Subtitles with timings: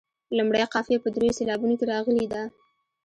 [0.37, 2.41] لومړۍ قافیه په دریو سېلابونو کې راغلې ده.